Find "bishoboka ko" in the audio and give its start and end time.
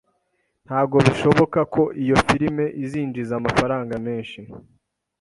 1.05-1.81